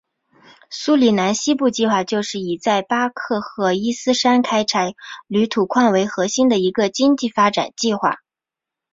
[0.71, 4.95] 苏里南西部计划就是以在巴克赫伊斯山开采
[5.27, 8.17] 铝土矿为核心的一个经济发展计划。